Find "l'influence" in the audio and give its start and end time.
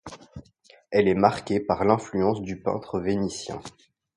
1.85-2.41